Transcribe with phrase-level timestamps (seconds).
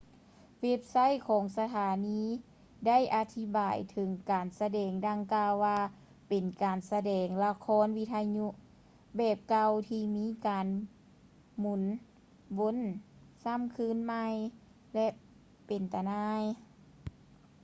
[0.61, 2.21] ເວັບໄຊທ໌ຂອງສະຖານີ
[2.87, 5.79] ໄດ້ອະທິບາຍເຖິງການສະແດງດັ່ງກ່າວວ່າ
[6.29, 8.45] ເປັນ ການສະແດງລະຄອນວິທະຍຸ
[9.17, 10.67] ແບບເກົ່າທີ່ມີການ
[11.61, 11.81] ໝຸນ
[12.59, 12.77] ວົນ
[13.43, 14.27] ຊ້ຳຄືນໃໝ່
[14.95, 15.07] ແລະ
[15.67, 16.41] ເປັນຕາໜ່າຍ